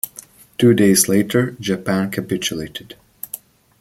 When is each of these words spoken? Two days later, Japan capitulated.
Two 0.57 0.73
days 0.73 1.07
later, 1.07 1.51
Japan 1.59 2.09
capitulated. 2.09 2.95